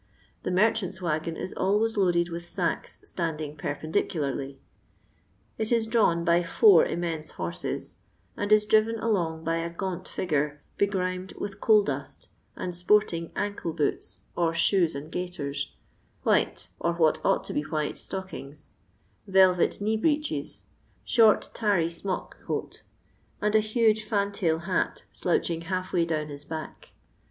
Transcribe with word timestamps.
The 0.41 0.49
merchant's 0.49 0.99
waggon 0.99 1.37
is 1.37 1.53
always 1.53 1.95
loaded 1.95 2.29
with 2.29 2.49
sacks 2.49 2.99
standing 3.03 3.55
perpendicularly; 3.55 4.59
it 5.59 5.71
is 5.71 5.85
drawn 5.85 6.25
by 6.25 6.41
foar 6.41 6.83
immense 6.89 7.33
horses, 7.33 7.97
and 8.35 8.51
is 8.51 8.65
driven 8.65 8.97
along 8.97 9.43
by 9.43 9.57
a 9.57 9.69
gaunt 9.69 10.07
figure, 10.07 10.59
begrimed 10.75 11.33
with 11.33 11.61
coal 11.61 11.83
dust, 11.83 12.29
and" 12.55 12.73
sporting" 12.75 13.31
ancle 13.37 13.73
boots, 13.73 14.23
or 14.35 14.55
shoes 14.55 14.95
and 14.95 15.11
gaiters, 15.11 15.71
white, 16.23 16.69
or 16.79 16.93
what 16.93 17.23
ought 17.23 17.43
to 17.43 17.53
be 17.53 17.61
white, 17.61 17.99
stockings, 17.99 18.73
velvet 19.27 19.79
knee 19.79 19.97
breechet, 20.01 20.63
short 21.05 21.51
tarry 21.53 21.91
smock 21.91 22.43
frock, 22.43 22.77
and 23.39 23.53
a 23.53 23.59
huge 23.59 24.03
fiui 24.09 24.33
tail 24.33 24.57
hat 24.57 25.05
slooching 25.13 25.61
half 25.65 25.93
way 25.93 26.05
down 26.05 26.29
his 26.29 26.43
back. 26.43 26.89